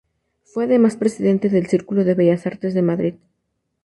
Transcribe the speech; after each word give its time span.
Fue 0.45 0.63
además 0.63 0.95
presidente 0.97 1.47
del 1.47 1.67
Círculo 1.67 2.03
de 2.03 2.15
Bellas 2.15 2.47
Artes 2.47 2.73
de 2.73 2.81
Madrid. 2.81 3.13